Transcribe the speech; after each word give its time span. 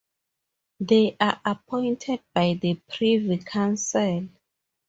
They 0.79 1.15
are 1.19 1.39
appointed 1.45 2.21
by 2.33 2.57
the 2.59 2.73
Privy 2.89 3.37
Council. 3.37 4.29